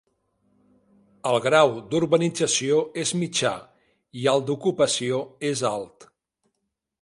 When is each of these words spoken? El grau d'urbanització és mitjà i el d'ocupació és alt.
El 1.31 1.35
grau 1.47 1.73
d'urbanització 1.91 2.79
és 3.03 3.11
mitjà 3.25 3.53
i 4.23 4.27
el 4.33 4.43
d'ocupació 4.49 5.21
és 5.53 5.63
alt. 5.71 6.09